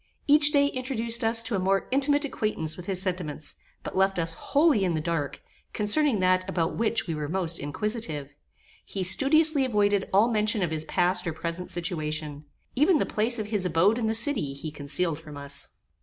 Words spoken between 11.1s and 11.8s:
or present